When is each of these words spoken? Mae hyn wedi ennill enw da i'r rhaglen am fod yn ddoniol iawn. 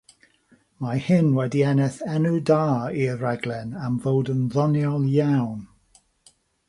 Mae 0.83 1.01
hyn 1.07 1.27
wedi 1.39 1.59
ennill 1.71 1.99
enw 2.13 2.39
da 2.51 2.63
i'r 3.03 3.21
rhaglen 3.25 3.77
am 3.89 4.01
fod 4.07 4.33
yn 4.35 4.41
ddoniol 4.55 5.07
iawn. 5.21 5.63